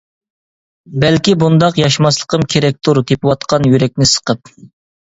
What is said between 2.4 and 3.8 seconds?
كېرەكتۇر تېپىۋاتقان